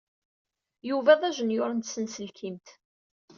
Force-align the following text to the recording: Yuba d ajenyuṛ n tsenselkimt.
Yuba 0.89 1.19
d 1.19 1.21
ajenyuṛ 1.29 1.69
n 1.73 1.79
tsenselkimt. 1.79 2.67